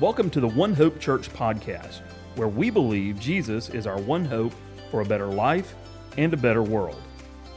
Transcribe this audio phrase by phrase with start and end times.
[0.00, 2.00] Welcome to the One Hope Church podcast,
[2.34, 4.54] where we believe Jesus is our one hope
[4.90, 5.74] for a better life
[6.16, 6.98] and a better world.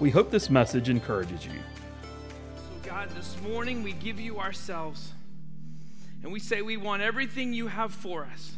[0.01, 1.61] We hope this message encourages you.
[2.03, 5.13] So, God, this morning we give you ourselves
[6.21, 8.51] and we say we want everything you have for us.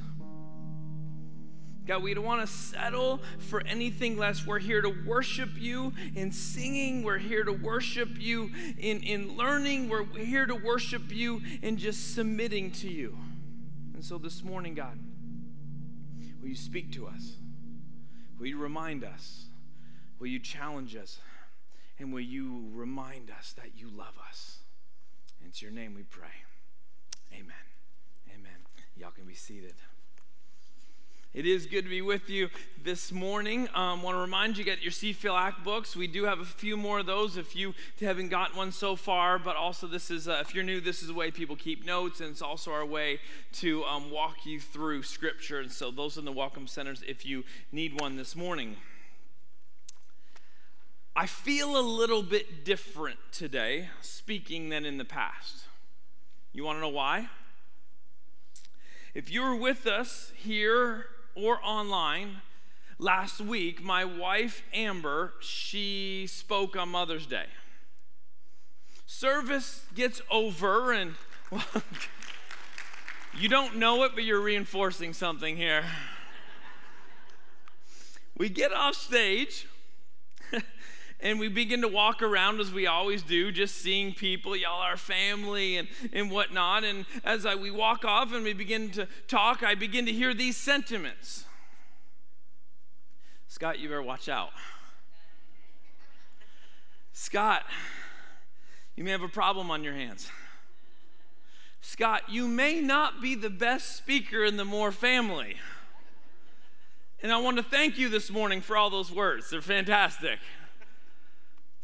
[1.86, 4.48] God, we don't want to settle for anything less.
[4.48, 7.04] We're here to worship you in singing.
[7.04, 8.49] We're here to worship you
[8.80, 9.90] in, in learning.
[9.90, 13.16] We're here to worship you in just submitting to you.
[14.05, 15.00] And so this morning, God,
[16.40, 17.38] will you speak to us?
[18.38, 19.46] Will you remind us?
[20.20, 21.18] Will you challenge us?
[21.98, 24.60] And will you remind us that you love us?
[25.40, 26.27] And it's your name we pray.
[27.34, 27.55] Amen.
[28.32, 28.60] Amen.
[28.96, 29.73] Y'all can be seated.
[31.35, 32.48] It is good to be with you
[32.81, 33.67] this morning.
[33.76, 35.93] I um, want to remind you, get your CFIL Act books.
[35.93, 39.38] We do have a few more of those if you haven't gotten one so far.
[39.38, 42.21] But also, this is uh, if you're new, this is a way people keep notes,
[42.21, 43.20] and it's also our way
[43.55, 45.60] to um, walk you through Scripture.
[45.60, 48.77] And so, those are in the welcome centers, if you need one this morning.
[51.17, 55.65] I feel a little bit different today speaking than in the past.
[56.54, 57.27] You want to know why?
[59.13, 62.38] If you were with us here or online,
[62.98, 67.46] last week, my wife Amber, she spoke on Mother's Day.
[69.06, 71.16] Service gets over, and
[71.52, 71.63] well,
[73.38, 75.84] you don't know it, but you're reinforcing something here.
[78.38, 79.68] We get off stage.
[81.25, 84.95] and we begin to walk around as we always do, just seeing people, y'all, our
[84.95, 86.84] family and, and whatnot.
[86.84, 90.35] And as I, we walk off and we begin to talk, I begin to hear
[90.35, 91.45] these sentiments.
[93.47, 94.51] Scott, you better watch out.
[97.12, 97.63] Scott,
[98.95, 100.29] you may have a problem on your hands.
[101.81, 105.55] Scott, you may not be the best speaker in the Moore family.
[107.23, 109.50] And I want to thank you this morning for all those words.
[109.50, 110.38] They're fantastic.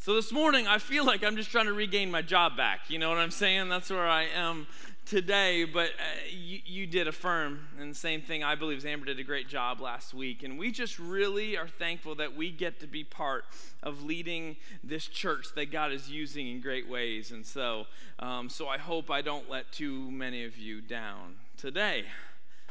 [0.02, 2.90] So this morning, I feel like I'm just trying to regain my job back.
[2.90, 3.70] You know what I'm saying?
[3.70, 4.66] That's where I am
[5.06, 5.64] today.
[5.64, 9.24] But uh, you, you did affirm, and the same thing I believe Amber did a
[9.24, 10.42] great job last week.
[10.42, 13.46] And we just really are thankful that we get to be part
[13.84, 17.30] of leading this church that God is using in great ways.
[17.30, 17.86] And so,
[18.18, 22.06] um, so I hope I don't let too many of you down today.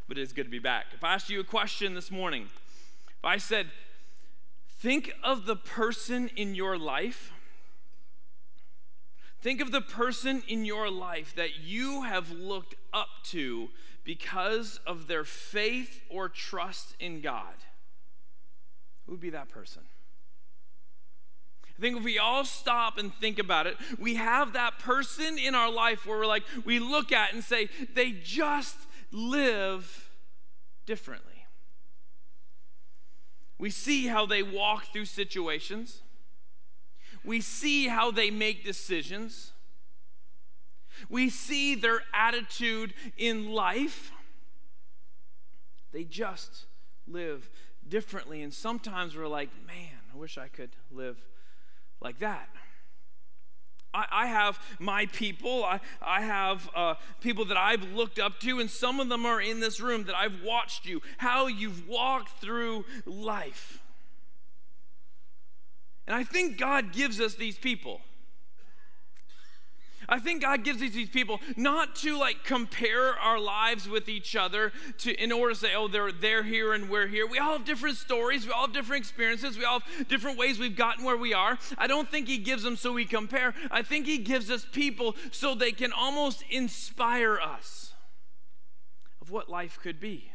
[0.09, 0.87] But it is good to be back.
[0.95, 2.49] If I asked you a question this morning,
[3.07, 3.69] if I said,
[4.81, 7.33] Think of the person in your life.
[9.43, 13.69] Think of the person in your life that you have looked up to
[14.05, 17.55] because of their faith or trust in God.
[19.05, 19.83] Who would be that person?
[21.79, 25.55] I think if we all stop and think about it, we have that person in
[25.55, 28.77] our life where we're like, we look at and say, they just
[29.13, 30.09] live
[30.87, 31.40] differently.
[33.61, 36.01] We see how they walk through situations.
[37.23, 39.53] We see how they make decisions.
[41.11, 44.13] We see their attitude in life.
[45.93, 46.65] They just
[47.07, 47.51] live
[47.87, 48.41] differently.
[48.41, 51.19] And sometimes we're like, man, I wish I could live
[52.01, 52.49] like that.
[53.93, 55.65] I, I have my people.
[55.65, 59.41] I, I have uh, people that I've looked up to, and some of them are
[59.41, 63.83] in this room that I've watched you, how you've walked through life.
[66.07, 68.01] And I think God gives us these people.
[70.11, 74.35] I think God gives these, these people not to like compare our lives with each
[74.35, 77.29] other to in order to say, oh, they're they're here and we're here.
[77.29, 80.59] We all have different stories, we all have different experiences, we all have different ways
[80.59, 81.59] we've gotten where we are.
[81.79, 83.55] I don't think he gives them so we compare.
[83.71, 87.95] I think he gives us people so they can almost inspire us
[89.23, 90.33] of what life could be.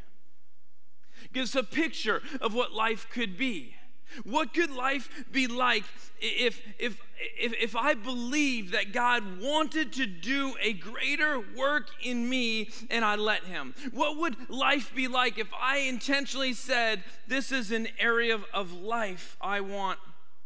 [1.34, 3.76] Gives a picture of what life could be.
[4.24, 5.84] What could life be like
[6.20, 7.00] if, if,
[7.38, 13.04] if, if I believed that God wanted to do a greater work in me and
[13.04, 13.74] I let Him?
[13.92, 18.74] What would life be like if I intentionally said, This is an area of, of
[18.74, 20.00] life I want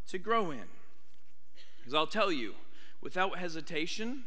[0.07, 0.63] to grow in?
[1.77, 2.55] Because I'll tell you,
[3.01, 4.25] without hesitation,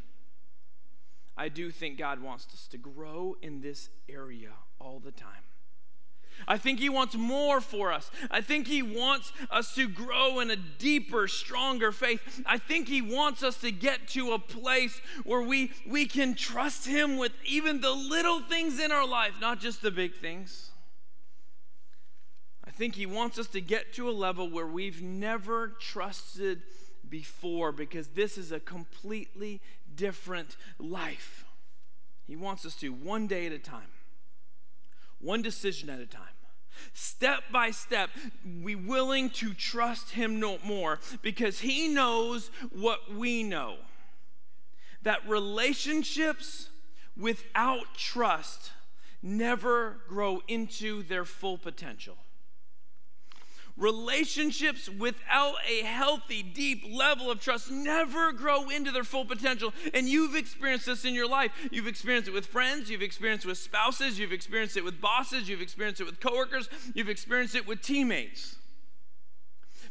[1.36, 5.51] I do think God wants us to grow in this area all the time.
[6.46, 8.10] I think He wants more for us.
[8.30, 12.42] I think He wants us to grow in a deeper, stronger faith.
[12.46, 16.86] I think He wants us to get to a place where we, we can trust
[16.86, 20.70] Him with even the little things in our life, not just the big things.
[22.64, 26.62] I think He wants us to get to a level where we've never trusted
[27.08, 29.60] before because this is a completely
[29.94, 31.44] different life.
[32.26, 33.90] He wants us to, one day at a time.
[35.22, 36.22] One decision at a time.
[36.92, 38.10] Step by step,
[38.62, 43.76] we willing to trust him no more because he knows what we know.
[45.02, 46.68] That relationships
[47.16, 48.72] without trust
[49.22, 52.16] never grow into their full potential.
[53.76, 59.72] Relationships without a healthy, deep level of trust never grow into their full potential.
[59.94, 61.52] And you've experienced this in your life.
[61.70, 65.48] You've experienced it with friends, you've experienced it with spouses, you've experienced it with bosses,
[65.48, 68.56] you've experienced it with coworkers, you've experienced it with teammates.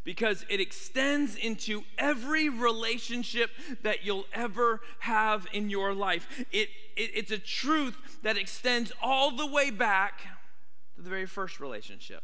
[0.03, 3.51] Because it extends into every relationship
[3.83, 6.27] that you'll ever have in your life.
[6.51, 10.21] It, it, it's a truth that extends all the way back
[10.95, 12.23] to the very first relationship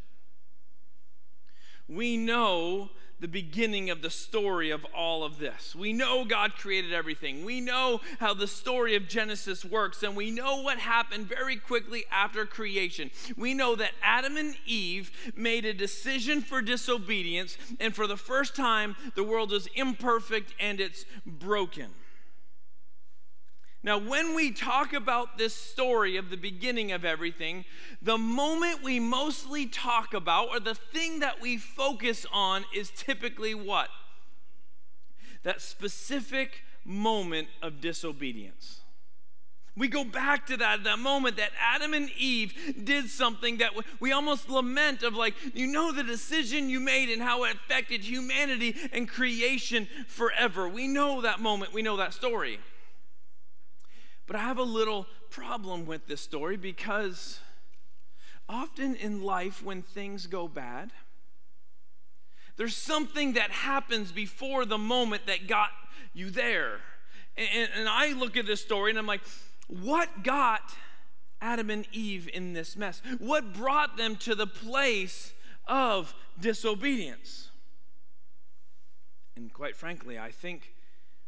[1.88, 2.90] we know
[3.20, 5.76] the beginning of the story of all of this.
[5.76, 7.44] We know God created everything.
[7.44, 12.06] We know how the story of Genesis works, and we know what happened very quickly
[12.12, 13.10] after creation.
[13.36, 18.56] We know that Adam and Eve made a decision for disobedience, and for the first
[18.56, 21.88] time, the world is imperfect and it's broken.
[23.88, 27.64] Now, when we talk about this story of the beginning of everything,
[28.02, 33.56] the moment we mostly talk about, or the thing that we focus on, is typically
[33.56, 33.88] what?
[35.44, 38.82] That specific moment of disobedience.
[39.78, 44.12] We go back to that, that moment that Adam and Eve did something that we
[44.12, 48.76] almost lament of like, you know, the decision you made and how it affected humanity
[48.92, 50.68] and creation forever.
[50.68, 52.60] We know that moment, we know that story.
[54.28, 57.40] But I have a little problem with this story because
[58.50, 60.92] often in life, when things go bad,
[62.58, 65.70] there's something that happens before the moment that got
[66.14, 66.80] you there.
[67.38, 69.22] And, and, I look at this story and I'm like,
[69.68, 70.62] what got
[71.40, 73.02] Adam and Eve in this mess?
[73.20, 75.34] What brought them to the place
[75.68, 77.52] of disobedience?
[79.36, 80.74] And quite frankly, I think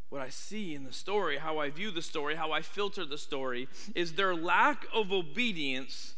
[0.09, 3.17] what I see in the story, how I view the story, how I filter the
[3.17, 6.15] story, is their lack of obedience,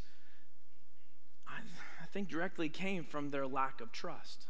[1.45, 1.59] I,
[2.01, 4.45] I think directly came from their lack of trust.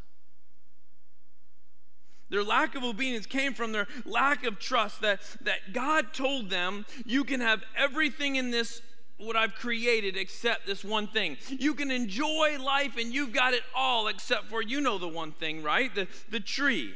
[2.29, 6.85] Their lack of obedience came from their lack of trust that, that God told them,
[7.05, 8.81] You can have everything in this,
[9.17, 11.37] what I've created, except this one thing.
[11.49, 15.33] You can enjoy life and you've got it all except for, you know, the one
[15.33, 15.93] thing, right?
[15.93, 16.93] The, the tree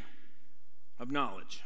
[0.99, 1.64] of knowledge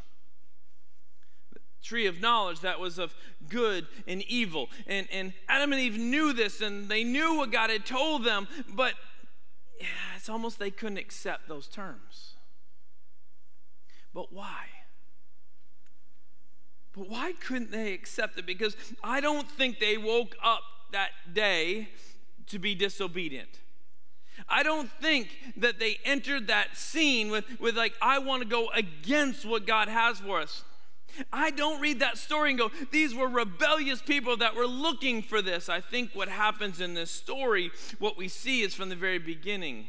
[1.81, 3.15] tree of knowledge that was of
[3.47, 4.69] good and evil.
[4.87, 8.47] And, and Adam and Eve knew this and they knew what God had told them,
[8.73, 8.93] but
[9.79, 12.33] yeah, it's almost they couldn't accept those terms.
[14.13, 14.65] But why?
[16.93, 18.45] But why couldn't they accept it?
[18.45, 21.89] Because I don't think they woke up that day
[22.47, 23.59] to be disobedient.
[24.47, 28.69] I don't think that they entered that scene with, with like, I want to go
[28.69, 30.63] against what God has for us.
[31.31, 35.41] I don't read that story and go, these were rebellious people that were looking for
[35.41, 35.69] this.
[35.69, 39.87] I think what happens in this story, what we see is from the very beginning,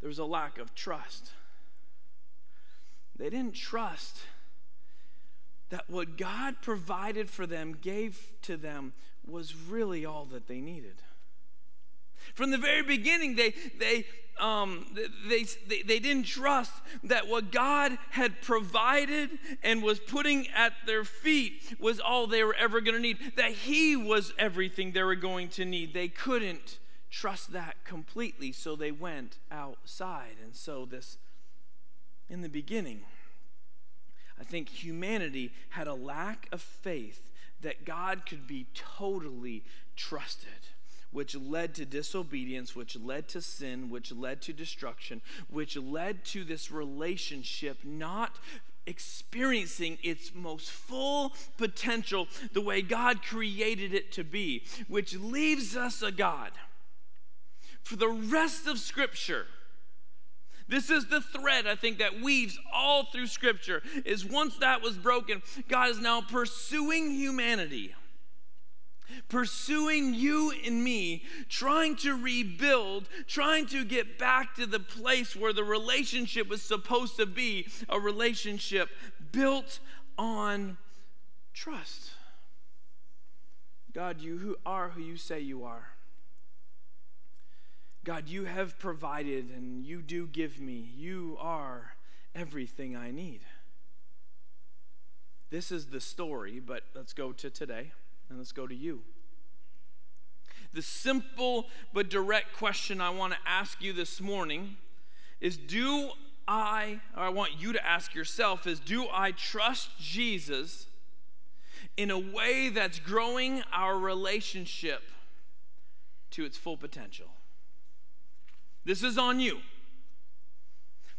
[0.00, 1.30] there was a lack of trust.
[3.16, 4.18] They didn't trust
[5.70, 8.92] that what God provided for them, gave to them,
[9.26, 11.02] was really all that they needed.
[12.34, 14.06] From the very beginning, they, they,
[14.40, 14.86] um,
[15.28, 16.72] they, they, they didn't trust
[17.04, 19.30] that what God had provided
[19.62, 23.52] and was putting at their feet was all they were ever going to need, that
[23.52, 25.94] He was everything they were going to need.
[25.94, 26.78] They couldn't
[27.10, 30.36] trust that completely, so they went outside.
[30.42, 31.18] And so, this,
[32.28, 33.02] in the beginning,
[34.40, 39.62] I think humanity had a lack of faith that God could be totally
[39.94, 40.63] trusted
[41.14, 46.42] which led to disobedience, which led to sin, which led to destruction, which led to
[46.42, 48.36] this relationship not
[48.84, 56.02] experiencing its most full potential the way God created it to be, which leaves us
[56.02, 56.50] a God
[57.84, 59.46] for the rest of Scripture.
[60.66, 63.84] This is the thread I think that weaves all through Scripture.
[64.04, 67.94] Is once that was broken, God is now pursuing humanity
[69.28, 75.52] pursuing you and me, trying to rebuild, trying to get back to the place where
[75.52, 78.88] the relationship was supposed to be a relationship
[79.32, 79.80] built
[80.18, 80.76] on
[81.52, 82.10] trust.
[83.92, 85.88] God, you who are who you say you are.
[88.02, 90.90] God, you have provided and you do give me.
[90.96, 91.94] You are
[92.34, 93.40] everything I need.
[95.50, 97.92] This is the story, but let's go to today.
[98.28, 99.02] And let's go to you.
[100.72, 104.76] The simple but direct question I want to ask you this morning
[105.40, 106.10] is Do
[106.46, 110.86] I, or I want you to ask yourself, is do I trust Jesus
[111.96, 115.02] in a way that's growing our relationship
[116.32, 117.28] to its full potential?
[118.84, 119.60] This is on you.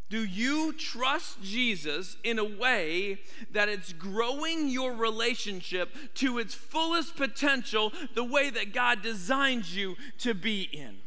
[0.09, 3.21] Do you trust Jesus in a way
[3.51, 9.95] that it's growing your relationship to its fullest potential, the way that God designed you
[10.19, 10.97] to be in?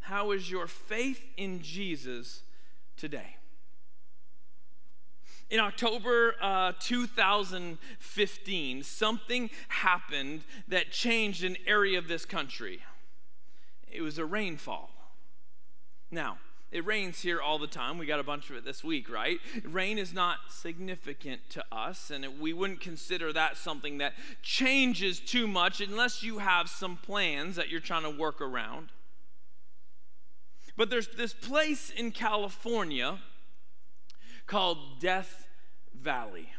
[0.00, 2.42] How is your faith in Jesus
[2.96, 3.36] today?
[5.50, 12.80] In October uh, 2015, something happened that changed an area of this country.
[13.90, 14.90] It was a rainfall.
[16.10, 16.38] Now,
[16.76, 17.96] it rains here all the time.
[17.96, 19.38] We got a bunch of it this week, right?
[19.64, 25.46] Rain is not significant to us, and we wouldn't consider that something that changes too
[25.46, 28.90] much unless you have some plans that you're trying to work around.
[30.76, 33.20] But there's this place in California
[34.46, 35.48] called Death
[35.98, 36.50] Valley.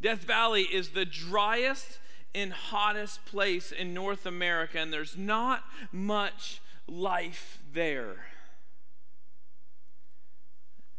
[0.00, 2.00] Death Valley is the driest
[2.34, 5.62] and hottest place in North America, and there's not
[5.92, 8.16] much life there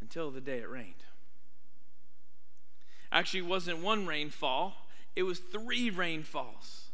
[0.10, 1.04] until the day it rained.
[3.12, 6.90] Actually, it wasn't one rainfall, it was three rainfalls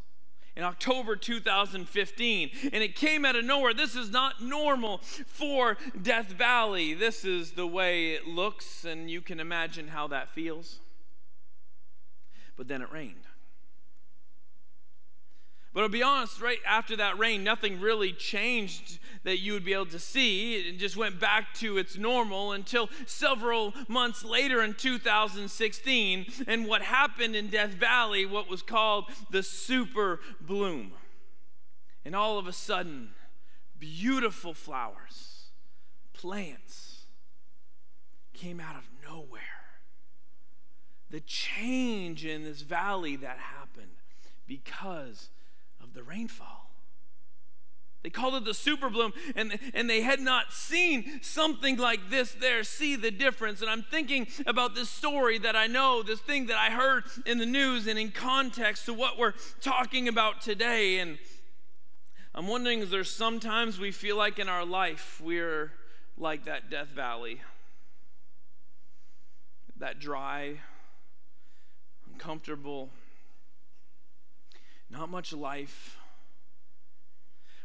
[0.54, 3.72] in October 2015, and it came out of nowhere.
[3.72, 6.92] This is not normal for Death Valley.
[6.92, 10.80] This is the way it looks, and you can imagine how that feels.
[12.54, 13.25] But then it rained.
[15.76, 19.74] But I'll be honest, right after that rain, nothing really changed that you would be
[19.74, 20.54] able to see.
[20.54, 26.32] It just went back to its normal until several months later in 2016.
[26.46, 30.92] And what happened in Death Valley, what was called the super bloom.
[32.06, 33.10] And all of a sudden,
[33.78, 35.50] beautiful flowers,
[36.14, 37.02] plants
[38.32, 39.42] came out of nowhere.
[41.10, 43.96] The change in this valley that happened
[44.46, 45.28] because
[45.96, 46.70] the rainfall.
[48.04, 52.34] They called it the super bloom, and, and they had not seen something like this
[52.34, 52.62] there.
[52.62, 53.62] See the difference.
[53.62, 57.38] And I'm thinking about this story that I know, this thing that I heard in
[57.38, 61.00] the news and in context to what we're talking about today.
[61.00, 61.18] And
[62.32, 65.72] I'm wondering if there's sometimes we feel like in our life we're
[66.16, 67.40] like that Death Valley,
[69.78, 70.60] that dry,
[72.12, 72.90] uncomfortable,
[74.96, 75.98] not much life.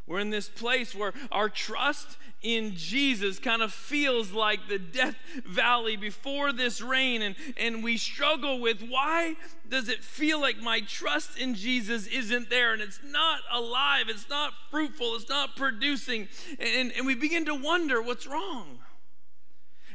[0.06, 5.14] We're in this place where our trust in Jesus kind of feels like the death
[5.46, 9.36] valley before this rain, and, and we struggle with why
[9.68, 14.28] does it feel like my trust in Jesus isn't there and it's not alive, it's
[14.28, 18.80] not fruitful, it's not producing, and, and we begin to wonder what's wrong.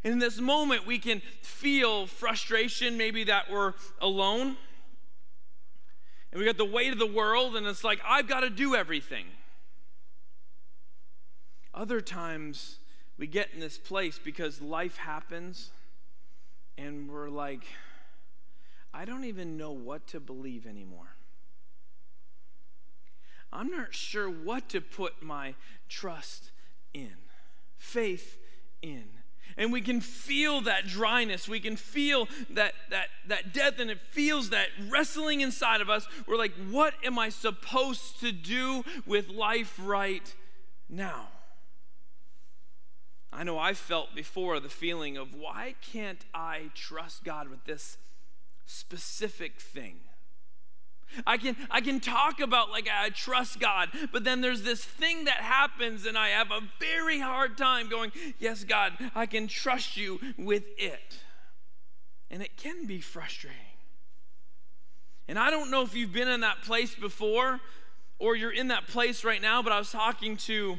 [0.05, 4.55] And in this moment, we can feel frustration, maybe that we're alone
[6.31, 8.75] and we got the weight of the world, and it's like, I've got to do
[8.75, 9.25] everything.
[11.73, 12.79] Other times,
[13.17, 15.71] we get in this place because life happens,
[16.77, 17.63] and we're like,
[18.93, 21.15] I don't even know what to believe anymore.
[23.51, 25.55] I'm not sure what to put my
[25.87, 26.51] trust
[26.93, 27.13] in,
[27.77, 28.37] faith
[28.81, 29.05] in
[29.57, 31.47] and we can feel that dryness.
[31.47, 36.07] We can feel that that that death and it feels that wrestling inside of us.
[36.27, 40.33] We're like what am i supposed to do with life right
[40.89, 41.27] now?
[43.33, 47.97] I know i felt before the feeling of why can't i trust god with this
[48.65, 49.99] specific thing
[51.25, 55.25] I can I can talk about like I trust God, but then there's this thing
[55.25, 59.97] that happens and I have a very hard time going, "Yes, God, I can trust
[59.97, 61.19] you with it."
[62.29, 63.59] And it can be frustrating.
[65.27, 67.59] And I don't know if you've been in that place before
[68.19, 70.77] or you're in that place right now, but I was talking to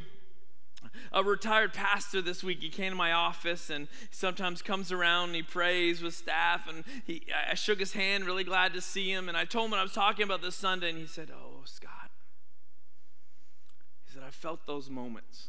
[1.13, 2.61] a retired pastor this week.
[2.61, 6.69] He came to my office and sometimes comes around and he prays with staff.
[6.69, 9.29] And he, I shook his hand, really glad to see him.
[9.29, 11.63] And I told him what I was talking about this Sunday, and he said, Oh,
[11.65, 12.11] Scott.
[14.07, 15.49] He said, I felt those moments.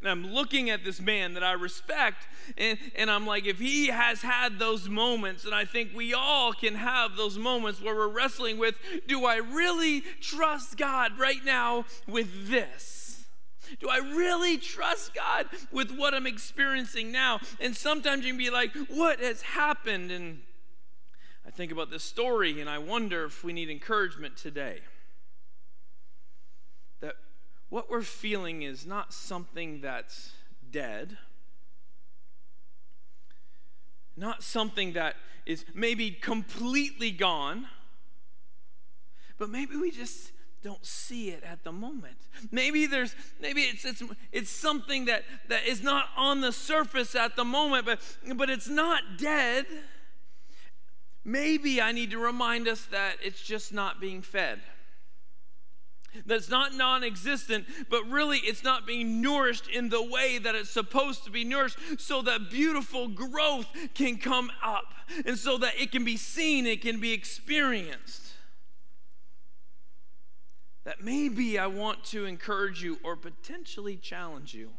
[0.00, 3.88] And I'm looking at this man that I respect, and, and I'm like, if he
[3.88, 8.08] has had those moments, and I think we all can have those moments where we're
[8.08, 12.99] wrestling with, do I really trust God right now with this?
[13.78, 17.40] Do I really trust God with what I'm experiencing now?
[17.60, 20.10] And sometimes you can be like, what has happened?
[20.10, 20.40] And
[21.46, 24.80] I think about this story and I wonder if we need encouragement today.
[27.00, 27.14] That
[27.68, 30.32] what we're feeling is not something that's
[30.70, 31.16] dead,
[34.16, 37.66] not something that is maybe completely gone,
[39.38, 42.16] but maybe we just don't see it at the moment.
[42.50, 44.02] Maybe there's maybe it's it's
[44.32, 48.00] it's something that that is not on the surface at the moment, but
[48.36, 49.66] but it's not dead.
[51.24, 54.60] Maybe I need to remind us that it's just not being fed.
[56.26, 60.70] That's not non existent, but really it's not being nourished in the way that it's
[60.70, 64.92] supposed to be nourished so that beautiful growth can come up
[65.24, 68.19] and so that it can be seen, it can be experienced
[70.84, 74.70] that maybe I want to encourage you or potentially challenge you.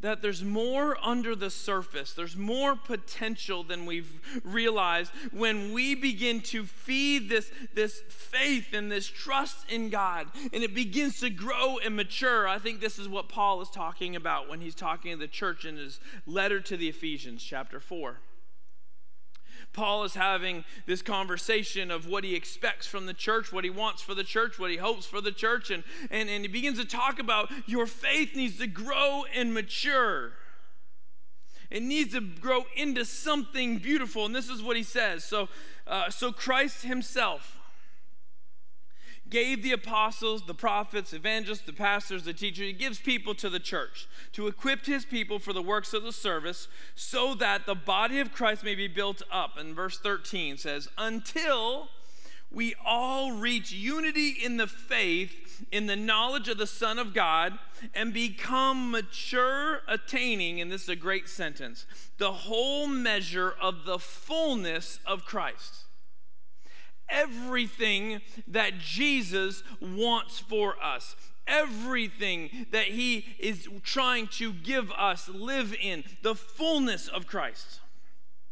[0.00, 6.42] That there's more under the surface, there's more potential than we've realized when we begin
[6.42, 11.78] to feed this, this faith and this trust in God and it begins to grow
[11.78, 12.46] and mature.
[12.46, 15.64] I think this is what Paul is talking about when he's talking to the church
[15.64, 18.18] in his letter to the Ephesians, chapter 4.
[19.72, 24.00] Paul is having this conversation of what he expects from the church, what he wants
[24.00, 26.86] for the church, what he hopes for the church, and, and, and he begins to
[26.86, 30.32] talk about your faith needs to grow and mature.
[31.70, 34.24] It needs to grow into something beautiful.
[34.24, 35.24] And this is what he says.
[35.24, 35.48] So,
[35.86, 37.58] uh, so Christ himself
[39.30, 42.66] gave the apostles, the prophets, evangelists, the pastors, the teachers.
[42.66, 46.12] He gives people to the church to equip his people for the works of the
[46.12, 49.56] service so that the body of Christ may be built up.
[49.56, 51.88] And verse 13 says, Until
[52.52, 57.58] we all reach unity in the faith, in the knowledge of the Son of God,
[57.94, 61.86] and become mature, attaining, and this is a great sentence,
[62.18, 65.85] the whole measure of the fullness of Christ
[67.08, 71.16] everything that Jesus wants for us.
[71.46, 77.80] Everything that he is trying to give us, live in the fullness of Christ.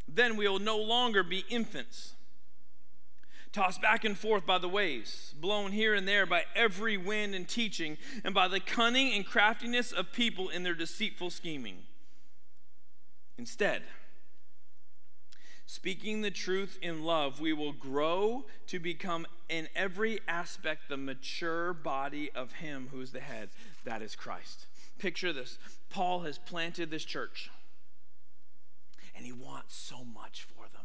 [0.07, 2.13] Then we will no longer be infants,
[3.53, 7.49] tossed back and forth by the waves, blown here and there by every wind and
[7.49, 11.79] teaching, and by the cunning and craftiness of people in their deceitful scheming.
[13.37, 13.83] Instead,
[15.67, 21.73] Speaking the truth in love, we will grow to become in every aspect the mature
[21.73, 23.49] body of Him who is the head,
[23.85, 24.67] that is Christ.
[24.99, 25.59] Picture this
[25.91, 27.51] Paul has planted this church,
[29.17, 30.85] and he wants so much for them.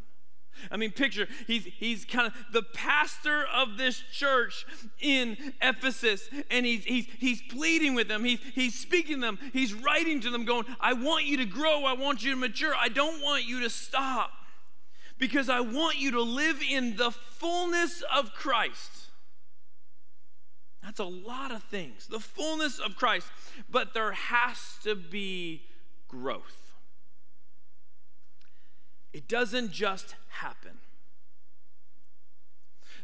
[0.72, 4.65] I mean, picture, he's, he's kind of the pastor of this church
[5.00, 8.24] in Ephesus, and he's, he's, he's pleading with them.
[8.24, 9.39] He's, he's speaking to them.
[9.54, 11.86] He's writing to them, going, I want you to grow.
[11.86, 12.74] I want you to mature.
[12.76, 14.32] I don't want you to stop
[15.20, 19.10] because I want you to live in the fullness of Christ.
[20.82, 23.28] That's a lot of things, the fullness of Christ,
[23.70, 25.62] but there has to be
[26.08, 26.74] growth.
[29.12, 30.80] It doesn't just happen.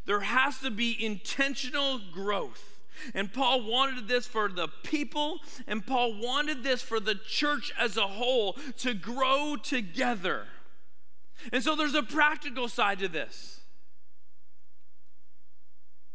[0.05, 2.63] There has to be intentional growth.
[3.13, 7.97] And Paul wanted this for the people, and Paul wanted this for the church as
[7.97, 10.47] a whole to grow together.
[11.51, 13.59] And so there's a practical side to this.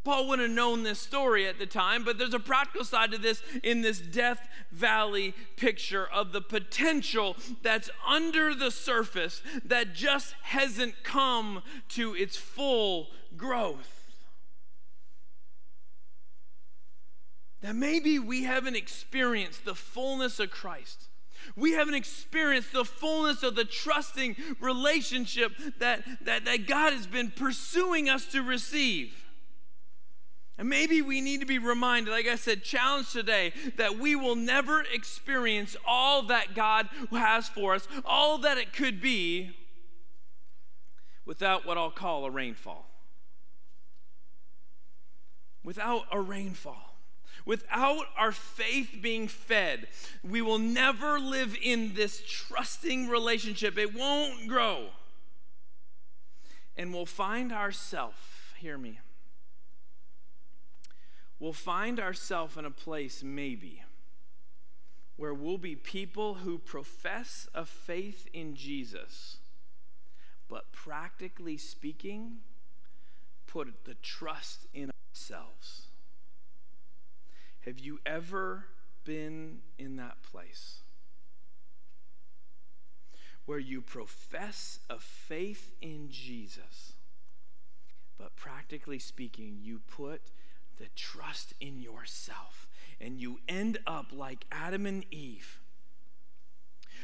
[0.03, 3.19] Paul wouldn't have known this story at the time, but there's a practical side to
[3.19, 10.35] this in this Death Valley picture of the potential that's under the surface that just
[10.43, 14.01] hasn't come to its full growth.
[17.61, 21.09] That maybe we haven't experienced the fullness of Christ.
[21.57, 27.31] We haven't experienced the fullness of the trusting relationship that, that, that God has been
[27.31, 29.25] pursuing us to receive.
[30.59, 34.37] And maybe we need to be reminded, like I said, challenged today, that we will
[34.37, 39.57] never experience all that God has for us, all that it could be,
[41.25, 42.87] without what I'll call a rainfall.
[45.65, 46.90] Without a rainfall.
[47.45, 49.89] Without our faith being fed,
[50.23, 53.79] we will never live in this trusting relationship.
[53.79, 54.89] It won't grow.
[56.77, 58.17] And we'll find ourselves,
[58.59, 59.01] hear me,
[61.39, 63.83] we'll find ourselves in a place maybe
[65.17, 69.37] where we'll be people who profess a faith in Jesus,
[70.49, 72.39] but practically speaking,
[73.47, 75.90] put the trust in ourselves.
[77.67, 78.67] Have you ever
[79.05, 80.83] been in that place?
[83.47, 86.95] Where you profess a faith in Jesus,
[88.19, 90.23] but practically speaking, you put
[90.79, 92.67] the trust in yourself.
[93.01, 95.60] And you end up like Adam and Eve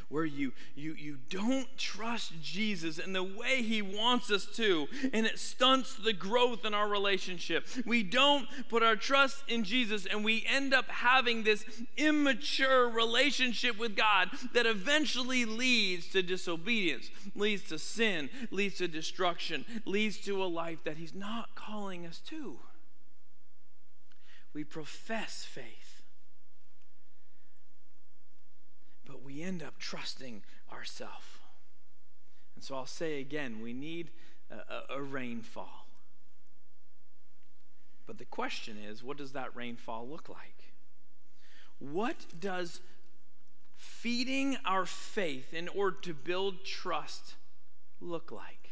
[0.08, 5.26] where you you you don't trust Jesus in the way he wants us to and
[5.26, 7.66] it stunts the growth in our relationship.
[7.84, 11.64] We don't put our trust in Jesus and we end up having this
[11.96, 19.64] immature relationship with God that eventually leads to disobedience, leads to sin, leads to destruction,
[19.84, 22.58] leads to a life that he's not calling us to.
[24.54, 25.85] We profess faith
[29.06, 30.42] but we end up trusting
[30.72, 31.26] ourselves.
[32.54, 34.10] And so I'll say again we need
[34.50, 35.86] a, a, a, rainfall.
[38.06, 40.72] But the question is what does that rainfall look like?
[41.78, 42.80] What does
[43.76, 47.34] feeding our faith in order to build trust
[48.00, 48.70] look like?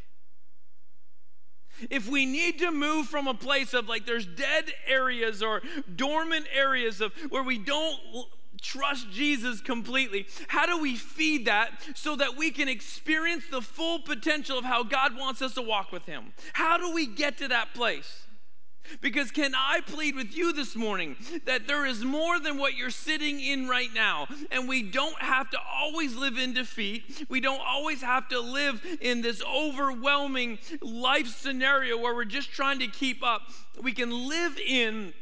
[1.90, 5.60] If we need to move from a place of like there's dead areas or
[5.94, 7.98] dormant areas of where we don't
[8.64, 10.26] trust Jesus completely?
[10.48, 14.82] How do we feed that so that we can experience the full potential of how
[14.82, 16.32] God wants us to walk with Him?
[16.54, 18.22] How do we get to that place?
[19.00, 22.90] Because can I plead with you this morning that there is more than what you're
[22.90, 24.26] sitting in right now?
[24.50, 27.26] And we don't have to always live in defeat.
[27.28, 32.78] We don't always have to live in this overwhelming life scenario where we're just trying
[32.80, 33.42] to keep up.
[33.82, 35.14] We can live in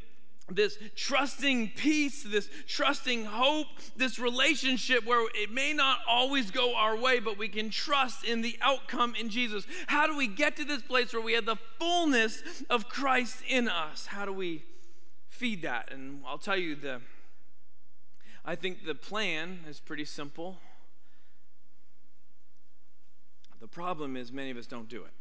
[0.55, 6.97] this trusting peace, this trusting hope, this relationship where it may not always go our
[6.97, 9.67] way, but we can trust in the outcome in Jesus.
[9.87, 13.69] How do we get to this place where we have the fullness of Christ in
[13.69, 14.07] us?
[14.07, 14.65] How do we
[15.29, 15.93] feed that?
[15.93, 17.01] And I'll tell you the
[18.45, 20.59] I think the plan is pretty simple.
[23.61, 25.13] The problem is many of us don't do it.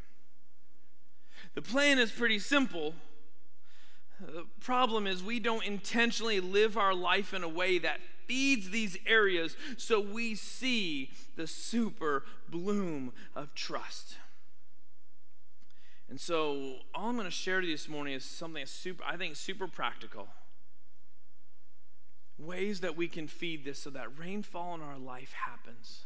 [1.54, 2.96] The plan is pretty simple
[4.21, 8.97] the problem is we don't intentionally live our life in a way that feeds these
[9.05, 14.15] areas so we see the super bloom of trust.
[16.10, 19.15] And so, all I'm going to share to you this morning is something super, I
[19.15, 20.27] think, super practical.
[22.38, 26.05] Ways that we can feed this so that rainfall in our life happens.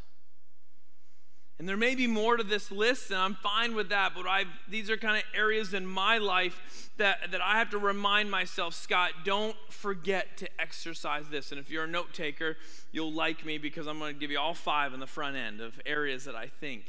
[1.57, 4.43] And there may be more to this list, and I'm fine with that, but i
[4.67, 8.73] these are kind of areas in my life that, that I have to remind myself,
[8.73, 11.51] Scott, don't forget to exercise this.
[11.51, 12.57] And if you're a note taker,
[12.91, 15.61] you'll like me because I'm going to give you all five on the front end
[15.61, 16.83] of areas that I think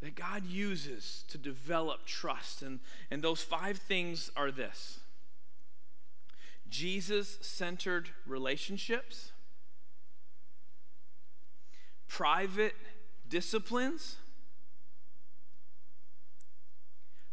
[0.00, 2.60] that God uses to develop trust.
[2.60, 4.98] And, and those five things are this
[6.68, 9.30] Jesus centered relationships
[12.14, 12.74] private
[13.28, 14.14] disciplines,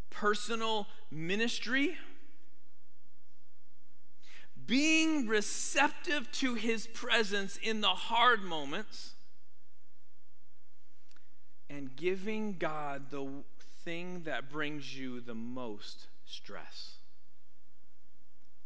[0.09, 1.95] personal ministry,
[4.65, 9.13] being receptive to his presence in the hard moments,
[11.69, 13.29] and giving God the
[13.85, 17.00] thing that brings you the most stress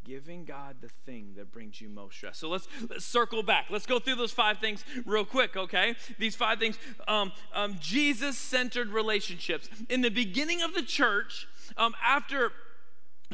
[0.06, 2.38] giving God the thing that brings you most stress.
[2.38, 3.66] So let's, let's circle back.
[3.70, 5.96] Let's go through those five things real quick, okay?
[6.20, 9.68] These five things um, um, Jesus centered relationships.
[9.90, 12.52] In the beginning of the church, um, after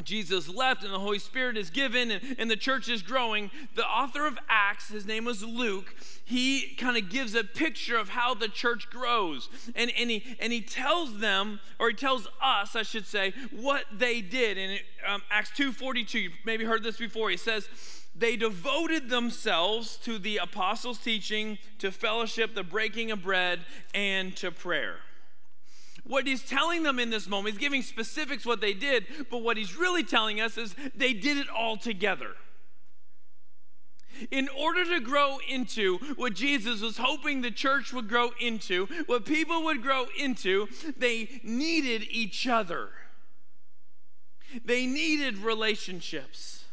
[0.02, 3.50] Jesus left and the Holy Spirit is given and, and, the church is growing.
[3.74, 8.08] The author of Acts, his name was Luke, he kind of gives a picture of
[8.08, 9.48] how the church grows.
[9.74, 13.84] And, and, he, and he tells them, or he tells us, I should say, what
[13.92, 14.56] they did.
[14.56, 17.28] In um, Acts 2.42, you maybe heard this before.
[17.28, 17.68] He says,
[18.14, 23.60] they devoted themselves to the apostles' teaching, to fellowship, the breaking of bread,
[23.94, 24.96] and to prayer.
[26.04, 29.56] What he's telling them in this moment, he's giving specifics what they did, but what
[29.56, 32.32] he's really telling us is they did it all together.
[34.30, 39.24] In order to grow into what Jesus was hoping the church would grow into, what
[39.24, 42.90] people would grow into, they needed each other.
[44.64, 46.64] They needed relationships.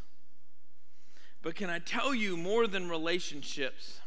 [1.41, 3.99] But can I tell you more than relationships?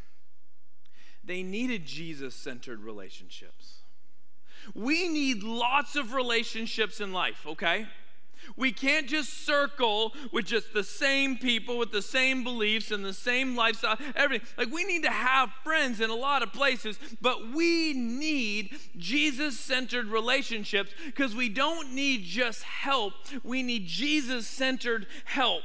[1.24, 3.61] They needed Jesus centered relationships.
[4.74, 7.86] We need lots of relationships in life, okay?
[8.56, 13.12] We can't just circle with just the same people with the same beliefs and the
[13.12, 14.48] same lifestyle, everything.
[14.58, 19.58] Like, we need to have friends in a lot of places, but we need Jesus
[19.58, 25.62] centered relationships because we don't need just help, we need Jesus centered help.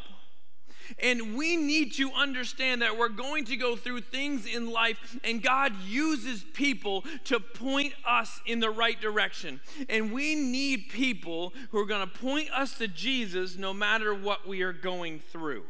[1.02, 5.42] And we need to understand that we're going to go through things in life, and
[5.42, 9.60] God uses people to point us in the right direction.
[9.90, 14.48] And we need people who are going to point us to Jesus no matter what
[14.48, 15.64] we are going through.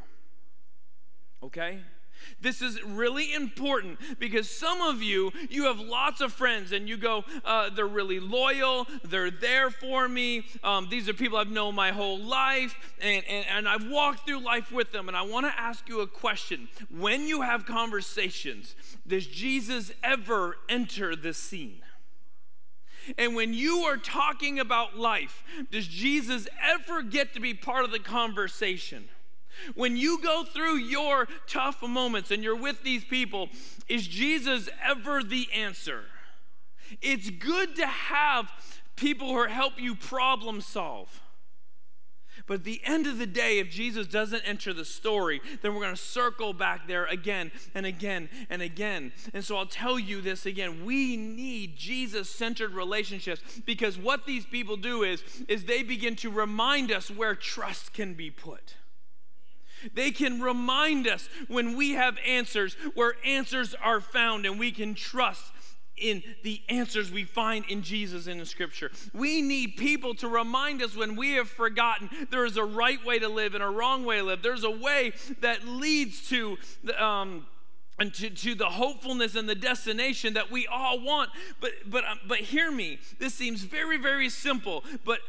[1.43, 1.80] Okay?
[2.42, 6.98] This is really important because some of you, you have lots of friends and you
[6.98, 10.46] go, uh, they're really loyal, they're there for me.
[10.63, 14.40] Um, these are people I've known my whole life and, and, and I've walked through
[14.40, 15.08] life with them.
[15.08, 16.70] And I want to ask you a question.
[16.90, 21.82] When you have conversations, does Jesus ever enter the scene?
[23.18, 27.92] And when you are talking about life, does Jesus ever get to be part of
[27.92, 29.08] the conversation?
[29.76, 33.50] When you go through your tough moments and you're with these people,
[33.88, 36.04] is Jesus ever the answer?
[37.02, 38.52] It's good to have
[38.96, 41.22] people who help you problem solve.
[42.46, 45.82] But at the end of the day, if Jesus doesn't enter the story, then we're
[45.82, 49.12] going to circle back there again and again and again.
[49.34, 50.86] And so I'll tell you this again.
[50.86, 56.91] We need Jesus-centered relationships because what these people do is is they begin to remind
[56.91, 58.76] us where trust can be put.
[59.94, 64.96] They can remind us when we have answers where answers are found and we can
[64.96, 65.44] trust
[65.98, 68.92] in the answers we find in Jesus in the scripture.
[69.13, 73.20] We need people to remind us when we have forgotten there is a right way
[73.20, 74.44] to live and a wrong way to live.
[74.44, 77.48] There's a way that leads to the, um,
[78.00, 81.32] and to, to the hopefulness and the destination that we all want.
[81.60, 83.00] But but um, but hear me.
[83.20, 85.20] This seems very very simple, but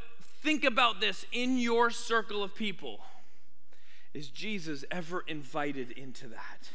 [0.43, 3.01] think about this in your circle of people.
[4.15, 6.71] Is Jesus ever invited into that?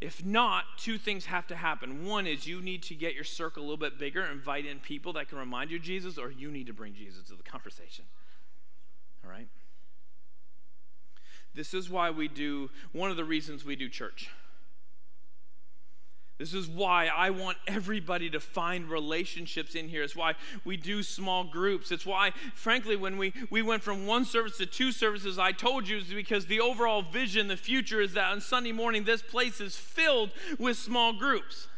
[0.00, 2.04] If not, two things have to happen.
[2.04, 5.12] One is you need to get your circle a little bit bigger, invite in people
[5.14, 8.04] that can remind you of Jesus, or you need to bring Jesus to the conversation.
[9.24, 9.48] All right?
[11.54, 14.28] This is why we do, one of the reasons we do church.
[16.38, 20.02] This is why I want everybody to find relationships in here.
[20.02, 21.92] It's why we do small groups.
[21.92, 25.86] It's why, frankly, when we, we went from one service to two services, I told
[25.86, 29.60] you is because the overall vision, the future is that on Sunday morning, this place
[29.60, 31.68] is filled with small groups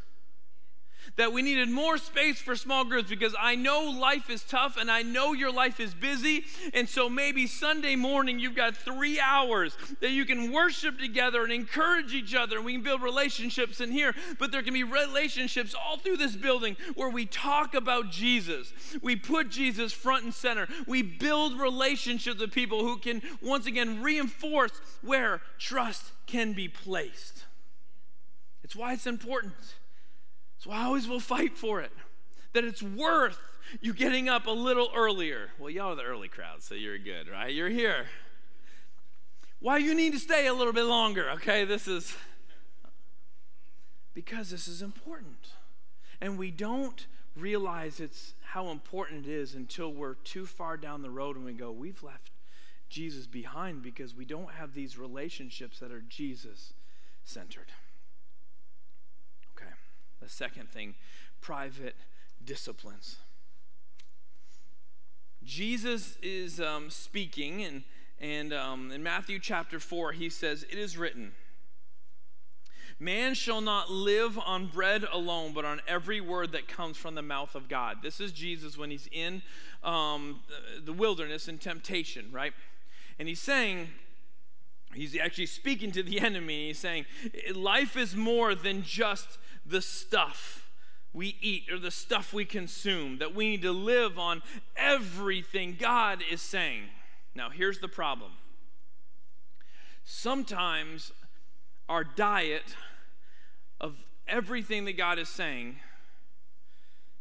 [1.17, 4.91] that we needed more space for small groups because I know life is tough and
[4.91, 6.45] I know your life is busy.
[6.75, 11.53] And so maybe Sunday morning you've got three hours that you can worship together and
[11.53, 14.15] encourage each other and we can build relationships in here.
[14.39, 18.73] But there can be relationships all through this building where we talk about Jesus.
[19.03, 20.69] We put Jesus front and center.
[20.87, 27.45] We build relationships with people who can once again reinforce where trust can be placed.
[28.63, 29.55] It's why it's important.
[30.59, 31.93] So I always will fight for it.
[32.53, 33.39] That it's worth
[33.81, 35.51] you getting up a little earlier.
[35.59, 37.53] Well, y'all are the early crowd, so you're good, right?
[37.53, 38.07] You're here.
[39.61, 41.65] Why you need to stay a little bit longer, okay?
[41.65, 42.15] This is
[44.15, 45.49] because this is important.
[46.21, 51.11] And we don't realize it's how important it is until we're too far down the
[51.11, 52.31] road and we go, we've left
[52.89, 56.73] Jesus behind because we don't have these relationships that are Jesus
[57.25, 57.73] centered.
[60.21, 60.95] The second thing,
[61.41, 61.97] private
[62.45, 63.17] disciplines.
[65.45, 67.85] Jesus is um, speaking, and,
[68.21, 71.33] and um, in Matthew chapter 4, he says, It is written,
[72.99, 77.23] Man shall not live on bread alone, but on every word that comes from the
[77.23, 77.99] mouth of God.
[78.03, 79.43] This is Jesus when he's in
[79.85, 80.41] um,
[80.83, 82.55] the wilderness in temptation, right?
[83.19, 83.89] And he's saying,
[84.95, 86.69] he's actually speaking to the enemy.
[86.69, 87.07] He's saying,
[87.55, 90.71] Life is more than just the stuff
[91.13, 94.43] we eat or the stuff we consume, that we need to live on
[94.77, 96.83] everything God is saying.
[97.35, 98.33] Now, here's the problem
[100.05, 101.13] sometimes
[101.89, 102.77] our diet
[103.81, 103.97] of
[104.29, 105.77] everything that God is saying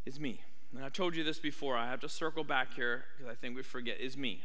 [0.04, 0.40] is me.
[0.74, 1.76] And I've told you this before.
[1.76, 4.42] I have to circle back here because I think we forget is me.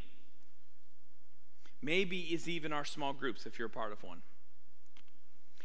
[1.81, 4.21] Maybe is even our small groups if you're a part of one.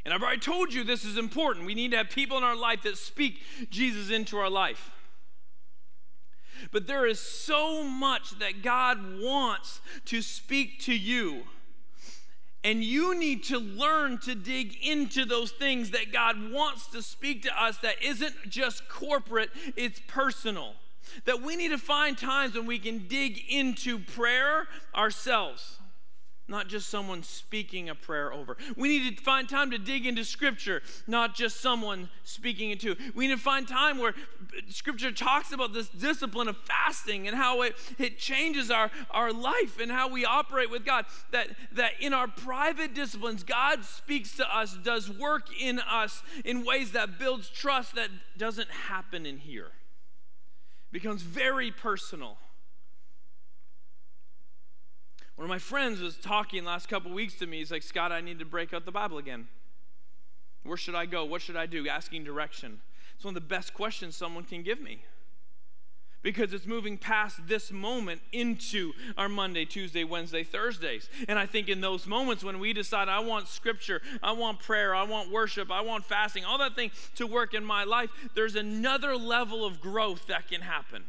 [0.07, 1.67] And I've already told you this is important.
[1.67, 4.93] We need to have people in our life that speak Jesus into our life.
[6.71, 11.43] But there is so much that God wants to speak to you.
[12.63, 17.43] And you need to learn to dig into those things that God wants to speak
[17.43, 20.75] to us that isn't just corporate, it's personal.
[21.25, 25.81] That we need to find times when we can dig into prayer ourselves.
[26.49, 28.57] Not just someone speaking a prayer over.
[28.77, 32.97] We need to find time to dig into Scripture, not just someone speaking it to.
[33.15, 34.15] We need to find time where
[34.69, 39.81] Scripture talks about this discipline of fasting and how it, it changes our, our life
[39.81, 41.07] and how we operate with God.
[41.33, 46.65] That, that in our private disciplines, God speaks to us, does work in us in
[46.65, 49.67] ways that builds trust that doesn't happen in here.
[49.67, 52.39] It becomes very personal.
[55.37, 57.59] One of my friends was talking last couple weeks to me.
[57.59, 59.49] He's like, Scott, I need to break out the Bible again.
[60.65, 61.25] Where should I go?
[61.25, 61.87] What should I do?
[61.89, 62.81] Asking direction.
[63.15, 65.05] It's one of the best questions someone can give me
[66.23, 71.09] because it's moving past this moment into our Monday, Tuesday, Wednesday, Thursdays.
[71.29, 74.93] And I think in those moments when we decide, I want scripture, I want prayer,
[74.93, 78.57] I want worship, I want fasting, all that thing to work in my life, there's
[78.57, 81.05] another level of growth that can happen.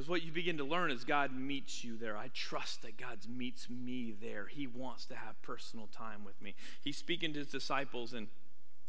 [0.00, 2.16] Because what you begin to learn is God meets you there.
[2.16, 4.46] I trust that God meets me there.
[4.46, 6.54] He wants to have personal time with me.
[6.80, 8.28] He's speaking to his disciples in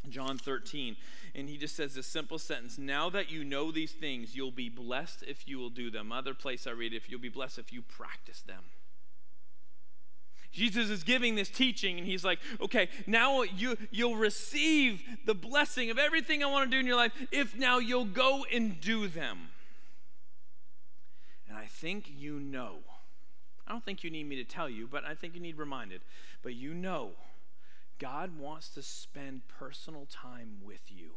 [0.07, 0.95] John 13,
[1.35, 4.69] and he just says this simple sentence Now that you know these things, you'll be
[4.69, 6.13] blessed if you will do them.
[6.13, 8.63] Other place I read, if you'll be blessed if you practice them.
[10.53, 15.89] Jesus is giving this teaching, and he's like, okay, now you, you'll receive the blessing
[15.89, 19.09] of everything I want to do in your life if now you'll go and do
[19.09, 19.49] them.
[21.51, 22.77] And I think you know.
[23.67, 25.99] I don't think you need me to tell you, but I think you need reminded.
[26.41, 27.11] But you know,
[27.99, 31.11] God wants to spend personal time with you.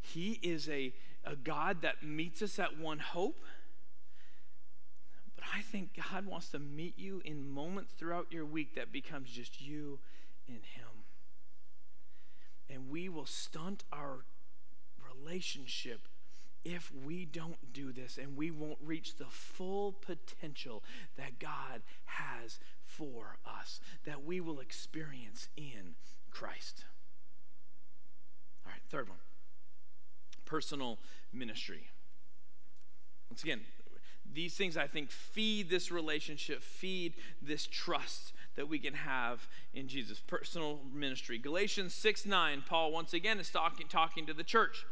[0.00, 0.92] He is a,
[1.24, 3.38] a God that meets us at one hope.
[5.36, 9.30] But I think God wants to meet you in moments throughout your week that becomes
[9.30, 10.00] just you
[10.48, 11.04] and Him.
[12.68, 14.24] And we will stunt our
[15.14, 16.08] relationship
[16.64, 20.82] if we don't do this and we won't reach the full potential
[21.16, 25.94] that God has for us, that we will experience in
[26.30, 26.84] Christ.
[28.66, 29.18] All right, third one
[30.44, 30.98] personal
[31.30, 31.88] ministry.
[33.30, 33.60] Once again,
[34.32, 39.88] these things I think feed this relationship, feed this trust that we can have in
[39.88, 40.20] Jesus.
[40.26, 41.38] Personal ministry.
[41.38, 44.86] Galatians 6 9, Paul once again is talking, talking to the church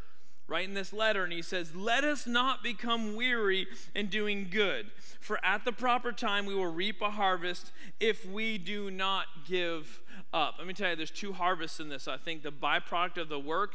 [0.48, 5.44] writing this letter, and he says, Let us not become weary in doing good, for
[5.44, 10.00] at the proper time we will reap a harvest if we do not give
[10.32, 10.56] up.
[10.58, 12.08] Let me tell you, there's two harvests in this.
[12.08, 13.74] I think the byproduct of the work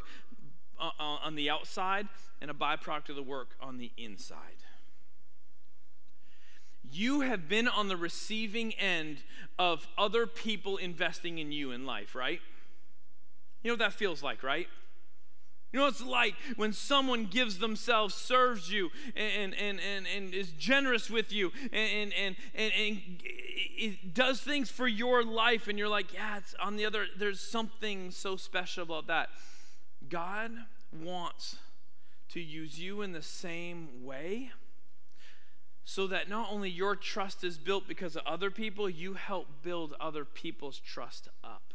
[0.79, 2.07] uh, uh, on the outside
[2.41, 4.37] and a byproduct of the work on the inside.
[6.91, 9.19] You have been on the receiving end
[9.57, 12.41] of other people investing in you in life, right?
[13.63, 14.67] You know what that feels like, right?
[15.71, 20.51] You know it's like when someone gives themselves, serves you, and, and, and, and is
[20.51, 25.87] generous with you, and, and, and, and it does things for your life, and you're
[25.87, 29.29] like, yeah, it's on the other, there's something so special about that.
[30.09, 30.51] God
[30.91, 31.55] wants
[32.29, 34.51] to use you in the same way
[35.83, 39.93] so that not only your trust is built because of other people, you help build
[39.99, 41.70] other people's trust up.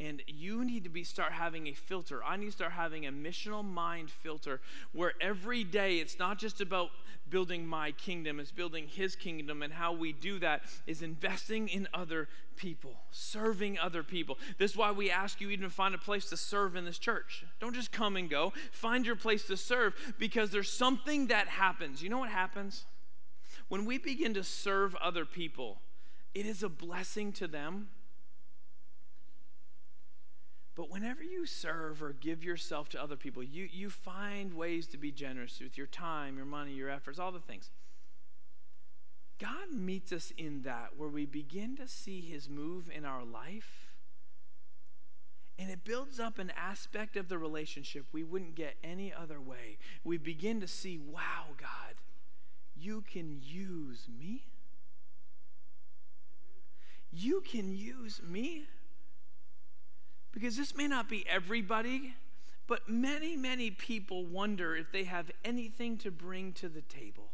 [0.00, 2.24] And you need to be start having a filter.
[2.24, 4.60] I need to start having a missional mind filter
[4.92, 6.88] where every day it's not just about
[7.28, 9.62] building my kingdom, it's building his kingdom.
[9.62, 14.38] And how we do that is investing in other people, serving other people.
[14.56, 16.98] This is why we ask you even to find a place to serve in this
[16.98, 17.44] church.
[17.60, 18.54] Don't just come and go.
[18.72, 22.02] Find your place to serve because there's something that happens.
[22.02, 22.86] You know what happens?
[23.68, 25.78] When we begin to serve other people,
[26.34, 27.88] it is a blessing to them
[30.74, 34.98] but whenever you serve or give yourself to other people, you, you find ways to
[34.98, 37.70] be generous with your time, your money, your efforts, all the things.
[39.38, 43.94] God meets us in that where we begin to see his move in our life.
[45.58, 49.78] And it builds up an aspect of the relationship we wouldn't get any other way.
[50.04, 51.96] We begin to see, wow, God,
[52.76, 54.44] you can use me.
[57.10, 58.66] You can use me.
[60.32, 62.14] Because this may not be everybody,
[62.66, 67.30] but many, many people wonder if they have anything to bring to the table.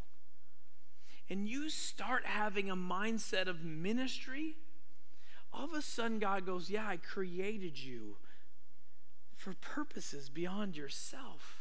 [1.29, 4.57] And you start having a mindset of ministry,
[5.53, 8.17] all of a sudden God goes, Yeah, I created you
[9.35, 11.56] for purposes beyond yourself.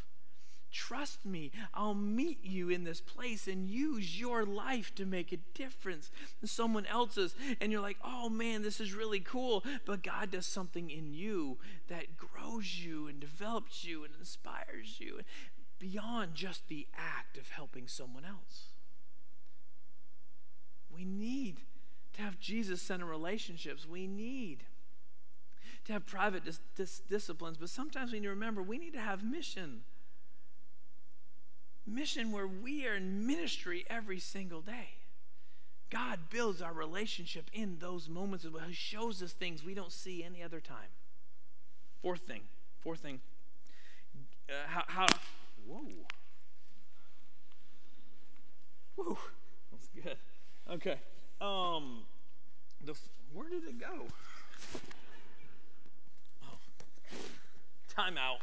[0.76, 5.38] Trust me, I'll meet you in this place and use your life to make a
[5.54, 6.12] difference
[6.42, 7.34] in someone else's.
[7.62, 9.64] And you're like, oh man, this is really cool.
[9.86, 15.22] But God does something in you that grows you and develops you and inspires you
[15.80, 18.74] beyond just the act of helping someone else.
[20.94, 21.62] We need
[22.16, 23.88] to have Jesus centered relationships.
[23.88, 24.66] We need
[25.86, 29.00] to have private dis- dis- disciplines, but sometimes we need to remember we need to
[29.00, 29.84] have mission.
[31.96, 34.90] Mission where we are in ministry every single day.
[35.90, 38.46] God builds our relationship in those moments.
[38.68, 40.92] He shows us things we don't see any other time.
[42.02, 42.42] Fourth thing.
[42.82, 43.22] Fourth thing.
[44.50, 45.06] Uh, how, how.
[45.66, 45.88] Whoa.
[48.96, 49.18] Whoa.
[49.72, 50.18] That's good.
[50.70, 51.00] Okay.
[51.40, 52.04] Um.
[52.84, 52.94] The
[53.34, 54.08] where did it go?
[56.44, 56.58] Oh.
[57.88, 58.42] Time out.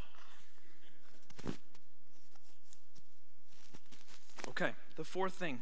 [4.49, 4.73] Okay.
[4.97, 5.61] The fourth thing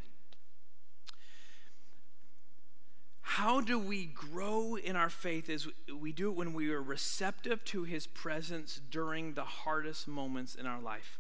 [3.23, 5.69] How do we grow in our faith is
[6.01, 10.67] we do it when we are receptive to his presence during the hardest moments in
[10.67, 11.19] our life.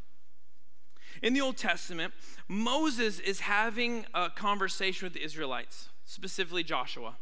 [1.22, 2.12] In the Old Testament,
[2.48, 7.16] Moses is having a conversation with the Israelites, specifically Joshua.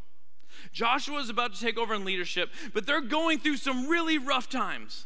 [0.73, 4.49] Joshua is about to take over in leadership, but they're going through some really rough
[4.49, 5.05] times.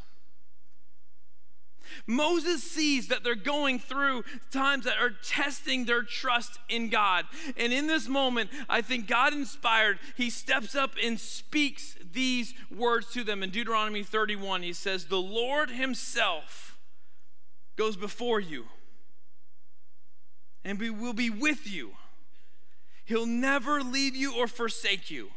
[2.06, 7.24] Moses sees that they're going through times that are testing their trust in God.
[7.56, 13.10] And in this moment, I think God inspired, he steps up and speaks these words
[13.12, 13.42] to them.
[13.42, 16.78] In Deuteronomy 31, he says, The Lord himself
[17.76, 18.66] goes before you
[20.64, 21.92] and will be with you.
[23.04, 25.30] He'll never leave you or forsake you.